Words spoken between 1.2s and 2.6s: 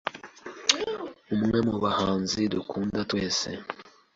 Umwe mu bahanzi